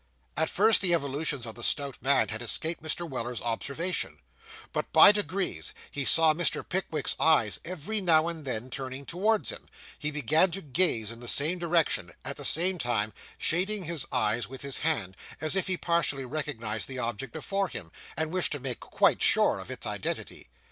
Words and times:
At 0.35 0.49
first 0.49 0.81
the 0.81 0.95
evolutions 0.95 1.45
of 1.45 1.53
the 1.53 1.61
stout 1.61 1.95
man 2.01 2.29
had 2.29 2.41
escaped 2.41 2.81
Mr. 2.81 3.07
Weller's 3.07 3.39
observation, 3.39 4.17
but 4.73 4.91
by 4.91 5.11
degrees, 5.11 5.73
as 5.75 5.75
he 5.91 6.05
saw 6.05 6.33
Mr. 6.33 6.67
Pickwick's 6.67 7.15
eyes 7.19 7.59
every 7.63 8.01
now 8.01 8.27
and 8.27 8.43
then 8.43 8.71
turning 8.71 9.05
towards 9.05 9.51
him, 9.51 9.67
he 9.99 10.09
began 10.09 10.49
to 10.53 10.61
gaze 10.63 11.11
in 11.11 11.19
the 11.19 11.27
same 11.27 11.59
direction, 11.59 12.13
at 12.25 12.35
the 12.37 12.43
same 12.45 12.79
time 12.79 13.13
shading 13.37 13.83
his 13.83 14.07
eyes 14.11 14.47
with 14.49 14.63
his 14.63 14.79
hand, 14.79 15.15
as 15.39 15.55
if 15.55 15.67
he 15.67 15.77
partially 15.77 16.25
recognised 16.25 16.87
the 16.87 16.97
object 16.97 17.31
before 17.31 17.67
him, 17.67 17.91
and 18.17 18.31
wished 18.31 18.53
to 18.53 18.59
make 18.59 18.79
quite 18.79 19.21
sure 19.21 19.59
of 19.59 19.69
its 19.69 19.85
identity. 19.85 20.47